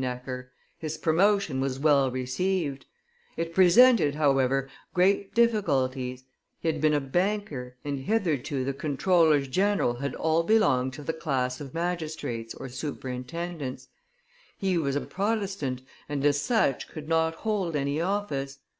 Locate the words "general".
9.48-9.94